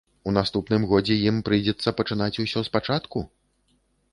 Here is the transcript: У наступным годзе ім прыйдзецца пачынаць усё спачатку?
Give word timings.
У 0.29 0.31
наступным 0.37 0.87
годзе 0.91 1.17
ім 1.31 1.37
прыйдзецца 1.49 1.93
пачынаць 1.99 2.33
усё 2.45 2.59
спачатку? 2.71 3.17